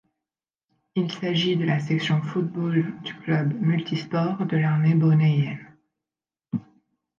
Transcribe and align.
Il 0.95 1.11
s'agit 1.11 1.57
de 1.57 1.63
la 1.63 1.77
section 1.79 2.23
football 2.23 2.99
du 3.03 3.13
club 3.19 3.53
multi-sport 3.61 4.47
de 4.47 4.57
l'armée 4.57 4.95
brunéeienne. 4.95 5.77